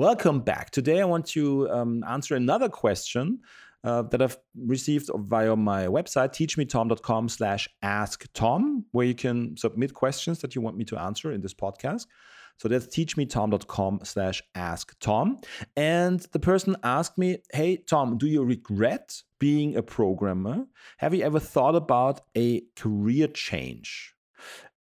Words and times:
Welcome 0.00 0.40
back. 0.40 0.70
Today 0.70 1.02
I 1.02 1.04
want 1.04 1.26
to 1.26 1.68
um, 1.68 2.02
answer 2.08 2.34
another 2.34 2.70
question 2.70 3.40
uh, 3.84 4.00
that 4.04 4.22
I've 4.22 4.38
received 4.56 5.10
via 5.14 5.54
my 5.56 5.88
website, 5.88 6.30
teachmetom.com 6.30 7.28
slash 7.28 7.68
ask 7.82 8.26
Tom, 8.32 8.86
where 8.92 9.04
you 9.04 9.14
can 9.14 9.58
submit 9.58 9.92
questions 9.92 10.38
that 10.38 10.54
you 10.54 10.62
want 10.62 10.78
me 10.78 10.86
to 10.86 10.98
answer 10.98 11.32
in 11.32 11.42
this 11.42 11.52
podcast. 11.52 12.06
So 12.56 12.66
that's 12.66 12.86
teachmetom.com 12.86 14.00
slash 14.04 14.42
ask 14.54 14.98
Tom. 15.00 15.38
And 15.76 16.20
the 16.32 16.38
person 16.38 16.76
asked 16.82 17.18
me, 17.18 17.42
Hey, 17.52 17.76
Tom, 17.76 18.16
do 18.16 18.26
you 18.26 18.42
regret 18.42 19.20
being 19.38 19.76
a 19.76 19.82
programmer? 19.82 20.64
Have 20.96 21.12
you 21.12 21.24
ever 21.24 21.40
thought 21.40 21.74
about 21.74 22.22
a 22.34 22.62
career 22.74 23.26
change? 23.26 24.14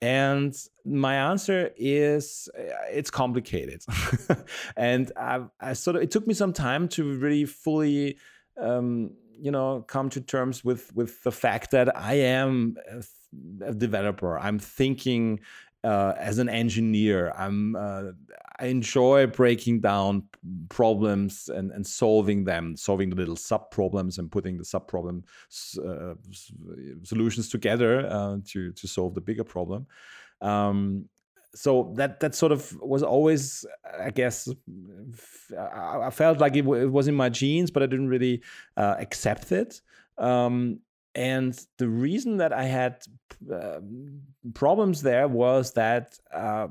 And 0.02 0.56
my 0.86 1.16
answer 1.16 1.72
is 1.76 2.50
uh, 2.58 2.64
it's 2.92 3.10
complicated. 3.10 3.84
and 4.78 5.12
I, 5.18 5.46
I, 5.60 5.74
sort 5.74 5.96
of, 5.96 6.04
it 6.04 6.12
took 6.12 6.28
me 6.28 6.34
some 6.34 6.54
time 6.54 6.88
to 6.90 7.18
really 7.18 7.46
fully, 7.46 8.18
um, 8.62 9.12
you 9.40 9.52
know, 9.52 9.84
come 9.88 10.10
to 10.12 10.22
terms 10.22 10.64
with, 10.64 10.96
with 10.96 11.24
the 11.24 11.32
fact 11.32 11.72
that 11.72 11.98
I 11.98 12.16
am 12.16 12.76
a, 12.92 13.04
a 13.66 13.74
developer. 13.74 14.38
I'm 14.38 14.60
thinking 14.60 15.40
uh, 15.84 16.14
as 16.18 16.38
an 16.38 16.50
engineer. 16.50 17.32
I'm 17.38 17.76
uh, 17.76 18.12
I 18.60 18.66
enjoy 18.66 19.28
breaking 19.28 19.82
down 19.82 20.24
problems 20.70 21.50
and, 21.50 21.72
and 21.72 21.86
solving 21.86 22.44
them, 22.44 22.76
solving 22.76 23.10
the 23.10 23.16
little 23.16 23.36
sub 23.36 23.70
problems 23.70 24.18
and 24.18 24.32
putting 24.32 24.58
the 24.58 24.66
sub 24.66 24.88
problem 24.88 25.24
uh, 25.86 26.16
solutions 27.04 27.50
together 27.50 28.08
uh, 28.08 28.38
to 28.48 28.72
to 28.74 28.88
solve 28.88 29.14
the 29.14 29.22
bigger 29.22 29.44
problem. 29.44 29.88
Um, 30.42 31.10
so 31.54 31.94
that 31.96 32.20
that 32.20 32.36
sort 32.36 32.52
of 32.52 32.78
was 32.82 33.04
always, 33.04 33.66
I 34.00 34.12
guess, 34.12 34.48
I 35.58 36.10
felt 36.12 36.40
like 36.40 36.56
it, 36.56 36.66
it 36.66 36.92
was 36.92 37.08
in 37.08 37.16
my 37.16 37.30
genes, 37.30 37.72
but 37.72 37.84
I 37.84 37.88
didn't 37.88 38.10
really 38.10 38.44
uh, 38.76 38.96
accept 39.00 39.52
it. 39.52 39.82
Um, 40.18 40.80
and 41.16 41.60
the 41.78 41.88
reason 41.88 42.38
that 42.38 42.54
I 42.54 42.64
had 42.64 43.02
uh, 43.52 43.80
problems 44.54 45.02
there 45.02 45.28
was 45.28 45.74
that 45.74 46.18
uh, 46.34 46.68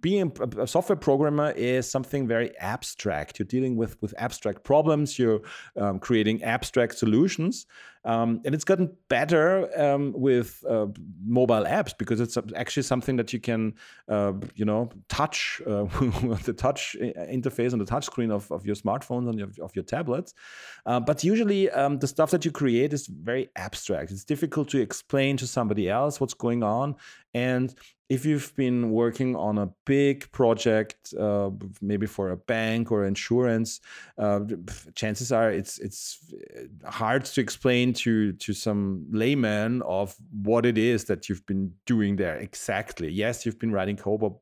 being 0.00 0.32
a, 0.58 0.66
software 0.66 0.96
programmer 0.96 1.52
is 1.52 1.90
something 1.90 2.26
very 2.26 2.56
abstract. 2.58 3.38
You're 3.38 3.46
dealing 3.46 3.76
with 3.76 4.00
with 4.02 4.14
abstract 4.18 4.62
problems. 4.62 5.18
You're 5.18 5.40
um, 5.76 5.98
creating 5.98 6.42
abstract 6.42 6.98
solutions, 6.98 7.66
um, 8.04 8.40
and 8.44 8.54
it's 8.54 8.64
gotten 8.64 8.96
better 9.08 9.68
um, 9.80 10.12
with 10.16 10.64
uh, 10.68 10.86
mobile 11.24 11.64
apps 11.64 11.96
because 11.96 12.20
it's 12.20 12.36
actually 12.56 12.82
something 12.82 13.16
that 13.16 13.32
you 13.32 13.40
can, 13.40 13.74
uh, 14.08 14.32
you 14.54 14.64
know, 14.64 14.90
touch 15.08 15.60
uh, 15.66 15.84
the 16.44 16.54
touch 16.56 16.96
interface 17.00 17.72
on 17.72 17.78
the 17.78 17.84
touch 17.84 18.06
screen 18.06 18.30
of, 18.30 18.50
of 18.50 18.64
your 18.64 18.76
smartphones 18.76 19.28
and 19.28 19.40
of 19.60 19.74
your 19.74 19.84
tablets. 19.84 20.34
Uh, 20.86 21.00
but 21.00 21.24
usually, 21.24 21.70
um, 21.70 21.98
the 21.98 22.08
stuff 22.08 22.30
that 22.30 22.44
you 22.44 22.50
create 22.50 22.92
is 22.92 23.06
very 23.06 23.50
abstract. 23.56 24.10
It's 24.10 24.24
difficult 24.24 24.68
to 24.70 24.80
explain 24.80 25.36
to 25.38 25.46
somebody 25.46 25.88
else 25.88 26.20
what's 26.20 26.34
going 26.34 26.62
on, 26.62 26.96
and 27.34 27.74
if 28.10 28.24
you've 28.24 28.54
been 28.56 28.90
working 28.90 29.36
on 29.36 29.56
a 29.56 29.70
big 29.86 30.30
project, 30.32 31.14
uh, 31.14 31.48
maybe 31.80 32.06
for 32.06 32.30
a 32.30 32.36
bank 32.36 32.90
or 32.90 33.04
insurance, 33.04 33.80
uh, 34.18 34.40
chances 34.96 35.30
are 35.30 35.52
it's 35.52 35.78
it's 35.78 36.18
uh, 36.34 36.90
hard 36.90 37.24
to 37.24 37.40
explain 37.40 37.92
to 37.92 38.32
to 38.32 38.52
some 38.52 39.06
layman 39.12 39.80
of 39.82 40.16
what 40.42 40.66
it 40.66 40.76
is 40.76 41.04
that 41.04 41.28
you've 41.28 41.46
been 41.46 41.72
doing 41.86 42.16
there 42.16 42.36
exactly. 42.36 43.08
Yes, 43.08 43.46
you've 43.46 43.60
been 43.60 43.72
writing 43.72 43.96
code, 43.96 44.20
but 44.20 44.32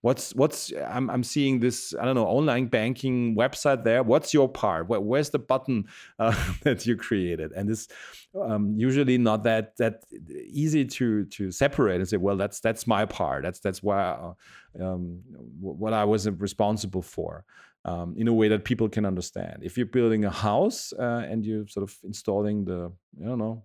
what's 0.00 0.34
what's 0.34 0.72
I'm 0.88 1.10
I'm 1.10 1.22
seeing 1.22 1.60
this 1.60 1.94
I 2.00 2.04
don't 2.04 2.14
know 2.14 2.26
online 2.26 2.66
banking 2.66 3.36
website 3.36 3.84
there. 3.84 4.02
What's 4.02 4.32
your 4.32 4.48
part? 4.48 4.88
Where, 4.88 5.00
where's 5.00 5.30
the 5.30 5.38
button 5.38 5.86
uh, 6.18 6.34
that 6.62 6.86
you 6.86 6.96
created? 6.96 7.52
And 7.52 7.70
it's 7.70 7.88
um, 8.40 8.74
usually 8.76 9.18
not 9.18 9.42
that 9.44 9.76
that 9.78 10.04
easy 10.48 10.84
to 10.84 11.24
to 11.26 11.50
separate 11.50 11.96
and 11.96 12.08
say, 12.08 12.16
well, 12.16 12.36
that's 12.36 12.60
that's 12.60 12.86
my 12.86 13.04
part. 13.04 13.42
That's 13.42 13.60
that's 13.60 13.82
why 13.82 14.02
uh, 14.02 14.34
um, 14.82 15.20
what 15.60 15.92
I 15.92 16.04
was 16.04 16.28
responsible 16.28 17.02
for. 17.02 17.44
Um, 17.84 18.16
in 18.18 18.28
a 18.28 18.32
way 18.34 18.48
that 18.48 18.64
people 18.64 18.88
can 18.88 19.06
understand. 19.06 19.60
If 19.62 19.78
you're 19.78 19.86
building 19.86 20.24
a 20.24 20.30
house 20.30 20.92
uh, 20.98 21.24
and 21.26 21.46
you're 21.46 21.66
sort 21.68 21.84
of 21.84 21.96
installing 22.04 22.64
the, 22.66 22.92
I 23.22 23.24
don't 23.24 23.38
know, 23.38 23.62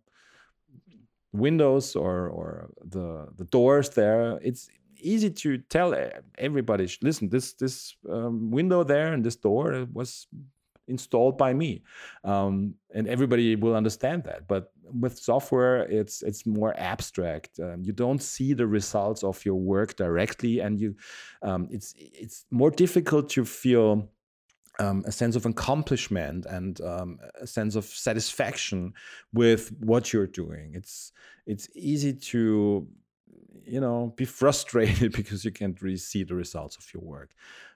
windows 1.34 1.96
or 1.96 2.30
or 2.30 2.70
the 2.86 3.28
the 3.36 3.44
doors 3.46 3.90
there, 3.90 4.40
it's 4.42 4.70
easy 5.04 5.30
to 5.30 5.58
tell 5.58 5.96
everybody 6.38 6.90
listen 7.02 7.30
this 7.30 7.54
this 7.54 7.96
um, 8.10 8.52
window 8.52 8.84
there 8.84 9.14
and 9.14 9.24
this 9.24 9.36
door 9.36 9.88
was 9.94 10.28
installed 10.88 11.38
by 11.38 11.54
me. 11.54 11.82
Um, 12.24 12.76
and 12.94 13.08
everybody 13.08 13.56
will 13.56 13.76
understand 13.76 14.24
that. 14.26 14.48
But 14.48 14.72
with 14.84 15.18
software 15.18 15.84
it's 15.84 16.22
it's 16.22 16.46
more 16.46 16.74
abstract. 16.78 17.60
Um, 17.60 17.84
you 17.84 17.94
don't 17.94 18.22
see 18.22 18.54
the 18.54 18.68
results 18.68 19.24
of 19.24 19.44
your 19.46 19.56
work 19.56 19.96
directly 19.96 20.60
and 20.60 20.80
you 20.80 20.96
um, 21.42 21.68
it's 21.72 21.94
it's 21.98 22.46
more 22.52 22.72
difficult 22.72 23.30
to 23.30 23.46
feel 23.46 24.10
um, 24.80 25.04
a 25.06 25.12
sense 25.12 25.36
of 25.36 25.46
accomplishment 25.46 26.46
and 26.48 26.82
um, 26.82 27.20
a 27.40 27.48
sense 27.48 27.76
of 27.76 27.86
satisfaction 27.86 28.94
with 29.32 29.72
what 29.80 30.12
you're 30.12 30.28
doing. 30.28 30.74
It's 30.74 31.12
it's 31.46 31.70
easy 31.76 32.14
to 32.14 32.88
you 33.66 33.80
know 33.80 34.14
be 34.16 34.26
frustrated 34.26 35.12
because 35.20 35.46
you 35.46 35.52
can't 35.52 35.82
really 35.82 35.98
see 35.98 36.24
the 36.24 36.36
results 36.36 36.78
of 36.78 36.94
your 36.94 37.04
work. 37.04 37.32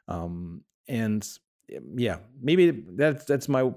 Um, 0.08 0.64
and 0.88 1.28
yeah 1.96 2.20
maybe 2.42 2.72
that's 2.72 3.26
that's 3.26 3.50
my 3.50 3.70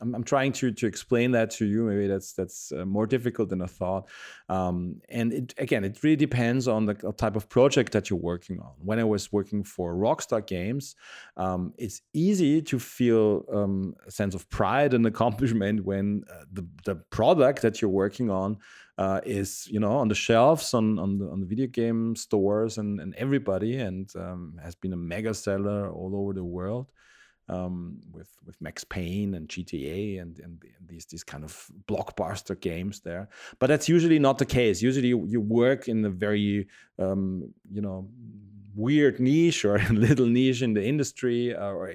I'm, 0.00 0.14
I'm, 0.14 0.24
trying 0.24 0.52
to 0.52 0.72
to 0.72 0.86
explain 0.86 1.32
that 1.32 1.50
to 1.52 1.66
you. 1.66 1.84
Maybe 1.84 2.06
that's 2.06 2.32
that's 2.32 2.72
uh, 2.72 2.84
more 2.84 3.06
difficult 3.06 3.48
than 3.48 3.62
i 3.62 3.66
thought. 3.66 4.08
Um, 4.48 5.00
and 5.08 5.32
it 5.32 5.54
again 5.58 5.84
it 5.84 6.02
really 6.02 6.16
depends 6.16 6.68
on 6.68 6.86
the 6.86 6.94
type 6.94 7.36
of 7.36 7.48
project 7.48 7.92
that 7.92 8.10
you're 8.10 8.18
working 8.18 8.60
on. 8.60 8.72
When 8.78 8.98
i 8.98 9.04
was 9.04 9.32
working 9.32 9.64
for 9.64 9.94
rockstar 9.94 10.46
games 10.46 10.94
um, 11.36 11.72
it's 11.78 12.02
easy 12.12 12.60
to 12.62 12.78
feel 12.78 13.44
um, 13.52 13.94
a 14.06 14.10
sense 14.10 14.34
of 14.34 14.48
pride 14.50 14.94
and 14.94 15.06
accomplishment 15.12 15.84
when 15.84 16.24
uh, 16.30 16.44
the, 16.52 16.66
the 16.84 16.96
product 17.10 17.62
that 17.62 17.80
you're 17.80 17.90
working 17.90 18.30
on 18.30 18.58
uh, 18.98 19.20
is 19.24 19.68
you 19.70 19.78
know 19.78 19.92
on 19.92 20.08
the 20.08 20.14
shelves 20.14 20.74
on 20.74 20.98
on 20.98 21.18
the, 21.18 21.26
on 21.28 21.40
the 21.40 21.46
video 21.46 21.66
game 21.66 22.16
stores 22.16 22.78
and, 22.78 23.00
and 23.00 23.14
everybody 23.14 23.76
and 23.76 24.10
um, 24.16 24.58
has 24.62 24.74
been 24.74 24.92
a 24.92 24.96
mega 24.96 25.32
seller 25.32 25.90
all 25.90 26.16
over 26.16 26.32
the 26.32 26.44
world 26.44 26.90
um, 27.48 27.98
with 28.12 28.28
with 28.44 28.60
Max 28.60 28.84
Payne 28.84 29.34
and 29.34 29.48
GTA 29.48 30.20
and, 30.20 30.38
and 30.38 30.62
these 30.86 31.06
these 31.06 31.24
kind 31.24 31.44
of 31.44 31.70
blockbuster 31.86 32.58
games 32.58 33.00
there. 33.00 33.28
But 33.58 33.68
that's 33.68 33.88
usually 33.88 34.18
not 34.18 34.38
the 34.38 34.46
case. 34.46 34.82
Usually 34.82 35.08
you, 35.08 35.26
you 35.26 35.40
work 35.40 35.88
in 35.88 36.04
a 36.04 36.10
very 36.10 36.68
um, 36.98 37.52
you 37.70 37.80
know 37.80 38.08
weird 38.78 39.18
niche 39.18 39.64
or 39.64 39.76
a 39.90 39.92
little 39.92 40.26
niche 40.26 40.62
in 40.62 40.72
the 40.72 40.84
industry, 40.84 41.54
uh, 41.54 41.70
or 41.70 41.92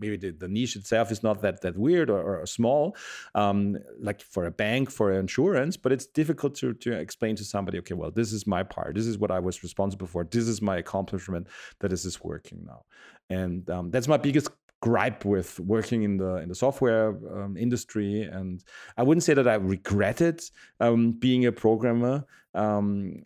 maybe 0.00 0.16
the, 0.16 0.30
the, 0.30 0.48
niche 0.48 0.76
itself 0.76 1.12
is 1.12 1.22
not 1.22 1.42
that 1.42 1.60
that 1.60 1.76
weird 1.76 2.08
or, 2.10 2.40
or 2.40 2.46
small, 2.46 2.96
um, 3.34 3.76
like 4.00 4.22
for 4.22 4.46
a 4.46 4.50
bank, 4.50 4.90
for 4.90 5.12
insurance. 5.12 5.76
But 5.76 5.92
it's 5.92 6.06
difficult 6.06 6.54
to 6.56 6.72
to 6.74 6.92
explain 6.92 7.36
to 7.36 7.44
somebody, 7.44 7.78
okay, 7.78 7.94
well, 7.94 8.10
this 8.10 8.32
is 8.32 8.46
my 8.46 8.62
part. 8.62 8.94
This 8.94 9.06
is 9.06 9.18
what 9.18 9.30
I 9.30 9.38
was 9.38 9.62
responsible 9.62 10.06
for. 10.06 10.24
This 10.24 10.48
is 10.48 10.62
my 10.62 10.78
accomplishment 10.78 11.46
that 11.80 11.88
this 11.88 12.04
is 12.04 12.22
working 12.22 12.64
now, 12.66 12.84
and 13.28 13.68
um, 13.70 13.90
that's 13.90 14.08
my 14.08 14.16
biggest 14.16 14.48
gripe 14.82 15.24
with 15.24 15.58
working 15.60 16.02
in 16.02 16.16
the 16.18 16.36
in 16.36 16.48
the 16.48 16.54
software 16.54 17.08
um, 17.36 17.56
industry. 17.56 18.22
And 18.24 18.62
i 18.98 19.02
wouldn't 19.02 19.24
say 19.24 19.34
that 19.34 19.48
i 19.48 19.54
regretted 19.54 20.42
um, 20.80 21.12
being 21.12 21.46
a 21.46 21.52
programmer. 21.52 22.26
Um, 22.54 23.22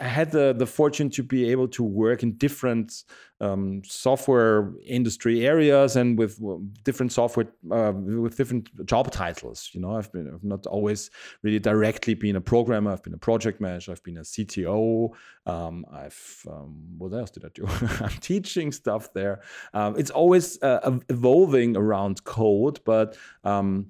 had 0.00 0.30
the, 0.30 0.54
the 0.56 0.66
fortune 0.66 1.10
to 1.10 1.22
be 1.22 1.50
able 1.50 1.68
to 1.68 1.82
work 1.82 2.22
in 2.22 2.32
different 2.32 3.04
um, 3.40 3.82
software 3.84 4.72
industry 4.86 5.46
areas 5.46 5.96
and 5.96 6.18
with 6.18 6.40
different 6.84 7.12
software 7.12 7.46
uh, 7.70 7.92
with 7.92 8.36
different 8.36 8.86
job 8.86 9.10
titles. 9.10 9.70
You 9.72 9.80
know, 9.80 9.96
I've 9.96 10.10
been 10.12 10.30
I've 10.32 10.44
not 10.44 10.66
always 10.66 11.10
really 11.42 11.58
directly 11.58 12.14
been 12.14 12.36
a 12.36 12.40
programmer. 12.40 12.92
I've 12.92 13.02
been 13.02 13.14
a 13.14 13.18
project 13.18 13.60
manager. 13.60 13.92
I've 13.92 14.02
been 14.02 14.18
a 14.18 14.22
CTO. 14.22 15.10
Um, 15.46 15.84
I've 15.92 16.46
um, 16.50 16.84
what 16.98 17.12
else 17.12 17.30
did 17.30 17.44
I 17.44 17.48
do? 17.54 17.66
I'm 18.00 18.18
teaching 18.20 18.72
stuff 18.72 19.12
there. 19.12 19.42
Um, 19.74 19.98
it's 19.98 20.10
always 20.10 20.62
uh, 20.62 20.98
evolving 21.08 21.76
around 21.76 22.24
code, 22.24 22.80
but 22.84 23.16
um, 23.44 23.88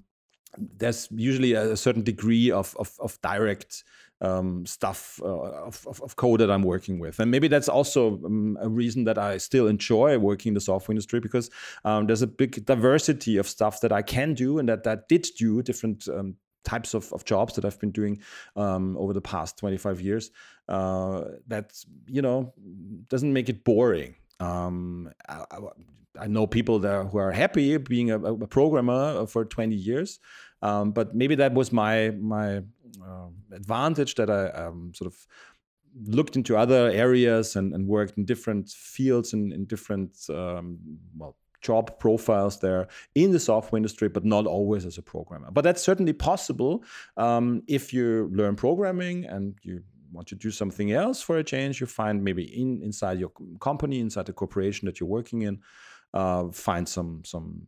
there's 0.59 1.09
usually 1.11 1.53
a 1.53 1.77
certain 1.77 2.03
degree 2.03 2.51
of 2.51 2.77
of, 2.79 2.93
of 3.01 3.21
direct 3.23 3.85
um, 4.25 4.65
stuff 4.65 5.21
uh, 5.23 5.27
of, 5.27 5.87
of, 6.03 6.17
code 6.17 6.41
that 6.41 6.51
I'm 6.51 6.63
working 6.63 6.99
with. 6.99 7.21
And 7.21 7.31
maybe 7.31 7.49
that's 7.49 7.69
also 7.69 8.21
um, 8.25 8.57
a 8.61 8.69
reason 8.69 9.05
that 9.05 9.19
I 9.19 9.37
still 9.39 9.69
enjoy 9.69 10.19
working 10.19 10.51
in 10.51 10.55
the 10.55 10.61
software 10.61 10.93
industry 10.93 11.21
because 11.21 11.51
um, 11.85 12.07
there's 12.07 12.23
a 12.23 12.27
big 12.27 12.65
diversity 12.65 13.37
of 13.37 13.47
stuff 13.47 13.81
that 13.83 13.93
I 13.93 14.03
can 14.03 14.35
do 14.35 14.59
and 14.59 14.69
that, 14.69 14.85
that 14.85 15.09
did 15.09 15.27
do 15.39 15.63
different 15.63 16.09
um, 16.09 16.37
types 16.65 16.95
of, 16.95 17.13
of 17.13 17.25
jobs 17.25 17.55
that 17.55 17.65
I've 17.65 17.79
been 17.79 17.91
doing 17.91 18.21
um, 18.57 18.97
over 18.97 19.13
the 19.13 19.21
past 19.21 19.59
25 19.59 20.01
years 20.01 20.31
uh, 20.69 21.25
that, 21.49 21.73
you 22.07 22.23
know, 22.23 22.55
doesn't 23.09 23.33
make 23.33 23.51
it 23.51 23.65
boring. 23.65 24.15
Um, 24.41 25.13
I, 25.29 25.45
I, 26.19 26.27
know 26.27 26.47
people 26.47 26.79
there 26.81 27.05
who 27.05 27.19
are 27.19 27.31
happy 27.31 27.77
being 27.77 28.11
a, 28.11 28.19
a 28.19 28.47
programmer 28.47 29.27
for 29.27 29.45
20 29.45 29.75
years, 29.75 30.19
um, 30.61 30.91
but 30.91 31.15
maybe 31.15 31.37
that 31.37 31.55
was 31.55 31.71
my 31.73 32.11
my 32.11 32.63
advantage 33.53 34.15
that 34.17 34.31
I 34.31 34.49
um, 34.49 34.93
sort 34.95 35.13
of 35.13 35.27
looked 36.07 36.37
into 36.37 36.57
other 36.57 36.91
areas 36.91 37.57
and, 37.57 37.73
and 37.73 37.87
worked 37.87 38.19
in 38.19 38.25
different 38.25 38.69
fields 38.69 39.33
and 39.33 39.53
in 39.53 39.65
different 39.65 40.17
um, 40.29 40.79
well 41.17 41.37
job 41.65 41.99
profiles 41.99 42.61
there 42.61 42.87
in 43.15 43.33
the 43.33 43.41
software 43.41 43.79
industry, 43.79 44.09
but 44.09 44.25
not 44.25 44.47
always 44.47 44.85
as 44.85 44.99
a 44.99 45.03
programmer. 45.03 45.51
But 45.51 45.65
that's 45.65 45.83
certainly 45.83 46.13
possible 46.13 46.85
um, 47.17 47.63
if 47.67 47.93
you 47.93 48.31
learn 48.33 48.55
programming 48.55 49.25
and 49.25 49.57
you 49.63 49.83
want 50.13 50.29
to 50.29 50.35
do 50.37 50.51
something 50.51 50.93
else 50.93 51.23
for 51.23 51.39
a 51.39 51.45
change. 51.45 51.81
You 51.81 51.87
find 51.87 52.23
maybe 52.23 52.45
in 52.45 52.83
inside 52.83 53.19
your 53.19 53.33
company, 53.61 53.99
inside 53.99 54.27
the 54.27 54.33
corporation 54.33 54.87
that 54.87 55.01
you're 55.01 55.09
working 55.09 55.43
in, 55.43 55.61
uh, 56.13 56.49
find 56.53 56.89
some 56.89 57.23
some 57.25 57.67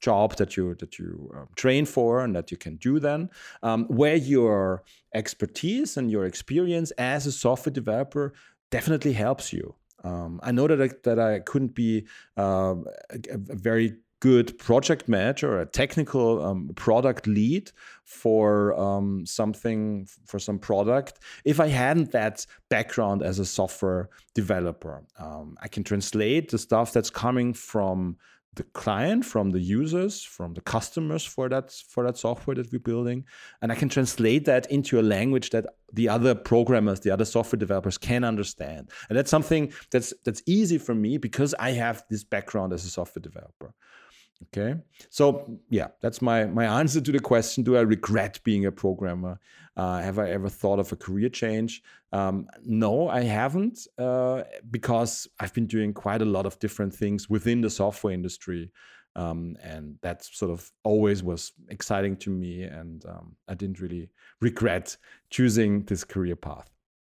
job 0.00 0.36
that 0.36 0.56
you 0.56 0.74
that 0.76 0.98
you 0.98 1.30
uh, 1.36 1.44
train 1.56 1.84
for 1.84 2.20
and 2.24 2.34
that 2.34 2.50
you 2.50 2.56
can 2.56 2.76
do 2.76 2.98
then 2.98 3.28
um, 3.62 3.84
where 3.86 4.16
your 4.16 4.82
expertise 5.14 5.96
and 5.96 6.10
your 6.10 6.24
experience 6.24 6.90
as 6.92 7.26
a 7.26 7.32
software 7.32 7.72
developer 7.72 8.32
definitely 8.70 9.12
helps 9.12 9.52
you 9.52 9.74
um, 10.04 10.40
I 10.42 10.52
know 10.52 10.66
that 10.66 10.80
I, 10.80 10.90
that 11.04 11.18
I 11.18 11.40
couldn't 11.40 11.74
be 11.74 12.06
uh, 12.36 12.76
a, 13.10 13.34
a, 13.34 13.56
very 13.56 13.96
good 14.20 14.58
project 14.58 15.08
manager 15.08 15.54
or 15.54 15.60
a 15.62 15.66
technical 15.66 16.44
um, 16.44 16.70
product 16.74 17.26
lead 17.26 17.72
for 18.04 18.78
um, 18.78 19.24
something 19.24 20.06
for 20.26 20.38
some 20.38 20.58
product 20.58 21.20
if 21.44 21.58
I 21.58 21.68
hadn't 21.68 22.12
that 22.12 22.46
background 22.68 23.22
as 23.22 23.38
a 23.38 23.46
software 23.46 24.10
developer. 24.34 25.02
Um, 25.18 25.56
I 25.62 25.68
can 25.68 25.84
translate 25.84 26.50
the 26.50 26.58
stuff 26.58 26.92
that's 26.92 27.10
coming 27.10 27.54
from 27.54 28.16
the 28.54 28.64
client 28.64 29.24
from 29.24 29.50
the 29.50 29.60
users 29.60 30.22
from 30.22 30.54
the 30.54 30.60
customers 30.60 31.24
for 31.24 31.48
that 31.48 31.70
for 31.70 32.04
that 32.04 32.18
software 32.18 32.56
that 32.56 32.72
we're 32.72 32.80
building 32.80 33.24
and 33.62 33.70
i 33.70 33.74
can 33.76 33.88
translate 33.88 34.44
that 34.44 34.70
into 34.72 34.98
a 34.98 35.02
language 35.02 35.50
that 35.50 35.66
the 35.92 36.08
other 36.08 36.34
programmers 36.34 37.00
the 37.00 37.10
other 37.10 37.24
software 37.24 37.58
developers 37.58 37.98
can 37.98 38.24
understand. 38.24 38.90
And 39.08 39.18
that's 39.18 39.30
something 39.30 39.72
that's 39.90 40.12
that's 40.24 40.42
easy 40.46 40.78
for 40.78 40.94
me 40.94 41.18
because 41.18 41.54
i 41.58 41.70
have 41.70 42.04
this 42.10 42.24
background 42.24 42.72
as 42.72 42.84
a 42.84 42.90
software 42.90 43.22
developer 43.22 43.74
Okay, 44.46 44.74
so 45.10 45.60
yeah, 45.68 45.88
that's 46.00 46.22
my 46.22 46.46
my 46.46 46.64
answer 46.64 47.00
to 47.00 47.12
the 47.12 47.20
question: 47.20 47.62
Do 47.62 47.76
I 47.76 47.82
regret 47.82 48.40
being 48.42 48.66
a 48.66 48.72
programmer? 48.72 49.38
Uh, 49.76 50.00
have 50.00 50.18
I 50.18 50.30
ever 50.30 50.48
thought 50.48 50.78
of 50.78 50.90
a 50.92 50.96
career 50.96 51.28
change? 51.28 51.82
Um, 52.12 52.48
no, 52.64 53.08
I 53.08 53.22
haven't, 53.22 53.86
uh, 53.98 54.42
because 54.70 55.28
I've 55.38 55.54
been 55.54 55.66
doing 55.66 55.94
quite 55.94 56.22
a 56.22 56.24
lot 56.24 56.46
of 56.46 56.58
different 56.58 56.94
things 56.94 57.30
within 57.30 57.60
the 57.60 57.70
software 57.70 58.12
industry, 58.12 58.72
um, 59.14 59.56
and 59.62 59.96
that 60.02 60.24
sort 60.24 60.50
of 60.50 60.70
always 60.84 61.22
was 61.22 61.52
exciting 61.68 62.16
to 62.18 62.30
me, 62.30 62.62
and 62.62 63.04
um, 63.06 63.36
I 63.46 63.54
didn't 63.54 63.80
really 63.80 64.10
regret 64.40 64.96
choosing 65.28 65.84
this 65.84 66.02
career 66.02 66.36
path. 66.36 66.70